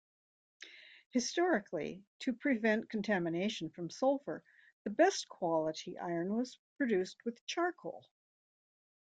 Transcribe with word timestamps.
Historically, 1.11 2.03
to 2.17 2.33
prevent 2.33 2.89
contamination 2.89 3.69
from 3.69 3.91
sulfur, 3.91 4.43
the 4.83 4.89
best 4.89 5.29
quality 5.29 5.95
iron 5.99 6.33
was 6.33 6.57
produced 6.75 7.23
with 7.23 7.45
charcoal. 7.45 8.07